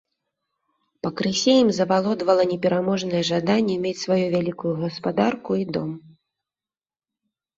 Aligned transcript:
Пакрысе 1.07 1.53
ім 1.63 1.69
завалодвала 1.79 2.43
непераможнае 2.53 3.21
жаданне 3.29 3.75
мець 3.83 3.99
сваю 4.05 4.19
вялікую 4.35 4.73
гаспадарку 4.81 5.51
і 5.65 5.67
дом. 5.77 5.91